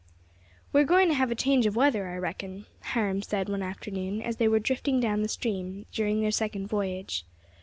[0.73, 4.19] "WE are going to have a change of weather, I reckon," Hiram said one afternoon
[4.19, 7.23] as they were drifting down the stream during their second voyage.